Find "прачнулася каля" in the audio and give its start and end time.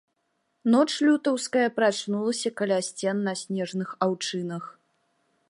1.77-2.79